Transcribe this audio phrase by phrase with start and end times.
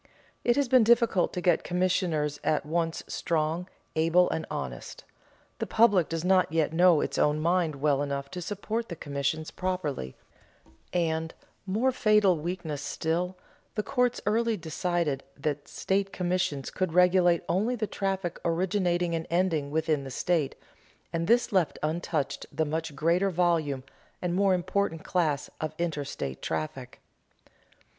[0.43, 5.03] It has been difficult to get commissioners at once strong, able, and honest;
[5.59, 9.51] the public does not yet know its own mind well enough to support the commissions
[9.51, 10.15] properly;
[10.91, 11.35] and
[11.67, 13.37] more fatal weakness still
[13.75, 19.69] the courts early decided that state commissions could regulate only the traffic originating and ending
[19.69, 20.55] within the state,
[21.13, 23.83] and this left untouched the much greater volume
[24.19, 27.01] and more important class of interstate traffic.